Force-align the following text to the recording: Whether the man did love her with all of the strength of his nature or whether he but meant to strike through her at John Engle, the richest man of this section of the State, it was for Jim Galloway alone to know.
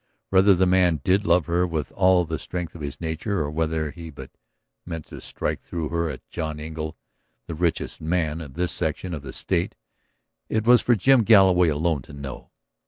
Whether 0.29 0.55
the 0.55 0.65
man 0.65 0.99
did 1.03 1.27
love 1.27 1.45
her 1.45 1.67
with 1.67 1.91
all 1.91 2.23
of 2.23 2.27
the 2.27 2.39
strength 2.39 2.73
of 2.73 2.81
his 2.81 2.99
nature 2.99 3.37
or 3.41 3.51
whether 3.51 3.91
he 3.91 4.09
but 4.09 4.31
meant 4.83 5.05
to 5.09 5.21
strike 5.21 5.61
through 5.61 5.89
her 5.89 6.09
at 6.09 6.27
John 6.31 6.59
Engle, 6.59 6.97
the 7.45 7.53
richest 7.53 8.01
man 8.01 8.41
of 8.41 8.55
this 8.55 8.71
section 8.71 9.13
of 9.13 9.21
the 9.21 9.31
State, 9.31 9.75
it 10.49 10.65
was 10.65 10.81
for 10.81 10.95
Jim 10.95 11.21
Galloway 11.21 11.67
alone 11.69 12.01
to 12.01 12.13
know. 12.13 12.49